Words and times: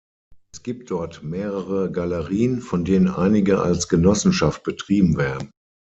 Es 0.51 0.63
gibt 0.63 0.89
dort 0.89 1.21
mehrere 1.21 1.91
Galerien, 1.91 2.59
von 2.61 2.83
denen 2.83 3.07
einige 3.07 3.61
als 3.61 3.87
Genossenschaft 3.87 4.63
betrieben 4.63 5.15
werden. 5.15 5.51